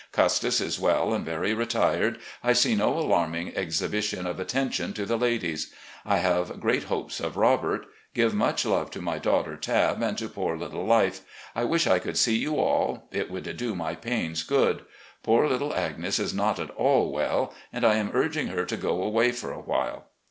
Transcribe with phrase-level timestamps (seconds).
[0.11, 5.15] Custis is well and very retired; I see no alarming exhibition of attention to the
[5.15, 5.71] ladies.
[6.07, 7.85] I have great hopes of Robert.
[8.15, 11.21] Give much love to my daughter Tabb and to poor little 'Life.'
[11.55, 14.85] I wish I could see you all; it would do my pains good.
[15.21, 19.03] Poor little Agnes is not at all well, and I am urging her to go
[19.03, 20.05] away for a while.